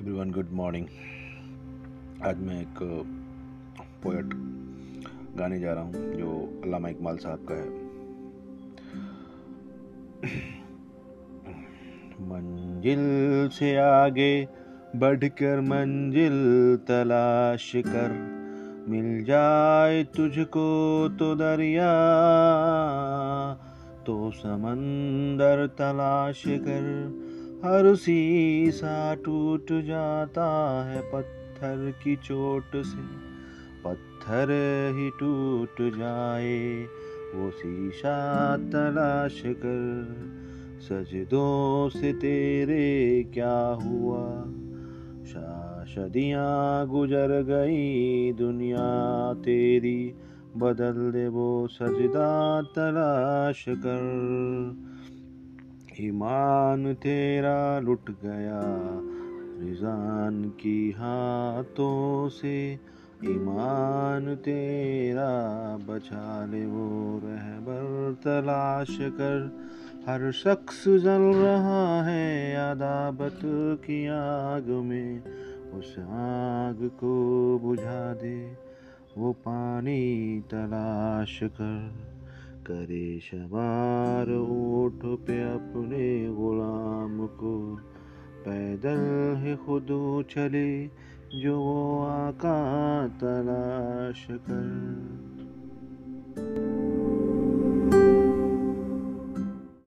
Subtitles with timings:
[0.00, 0.86] And good morning
[2.24, 2.78] आज मैं एक
[4.02, 4.30] पोएट
[5.38, 7.68] गाने जा रहा हूँ, जो अलामा इकबाल साहब का है।
[12.30, 13.02] मंजिल
[13.48, 14.32] से आगे
[14.96, 16.36] बढ़कर मंजिल
[16.88, 18.10] तलाश कर,
[18.88, 20.68] मिल जाए तुझको
[21.18, 21.90] तो दरिया
[24.06, 26.88] तो समंदर तलाश कर।
[27.64, 30.46] हर शीशा टूट जाता
[30.84, 33.02] है पत्थर की चोट से।
[33.84, 34.52] पत्थर
[34.96, 36.86] ही टूट जाए,
[37.34, 39.82] वो शीशा तलाश कर,
[40.80, 42.86] सजदों से तेरे
[43.34, 44.24] क्या हुआ?
[45.86, 48.88] शादियाँ गुजर गई, दुनिया
[49.34, 50.14] तेरी
[50.56, 54.02] बदल दे, वो सजदा तलाश कर।
[56.00, 58.60] ईमान तेरा लुट गया।
[59.64, 62.72] रिजान की हाथों से
[63.24, 65.32] ईमान तेरा
[65.76, 69.60] बचा ले वो रहबर तलाश कर।
[70.08, 73.40] हर शख्स जल रहा है अदाबत
[73.86, 75.22] की आग में।
[75.72, 77.14] उस आग को
[77.62, 78.52] बुझा दे,
[79.18, 81.92] वो पानी तलाश कर।
[82.70, 87.78] करे शबार ऊँट पे अपने गुलाम को।
[88.48, 89.86] पैदल ही खुद
[90.30, 90.86] चले,
[91.40, 95.29] जो वो आका तलाश कर।